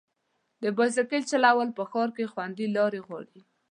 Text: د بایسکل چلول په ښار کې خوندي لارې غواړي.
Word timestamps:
د 0.63 0.65
بایسکل 0.77 1.21
چلول 1.31 1.69
په 1.77 1.83
ښار 1.91 2.09
کې 2.15 2.31
خوندي 2.31 2.67
لارې 2.77 2.99
غواړي. 3.07 3.39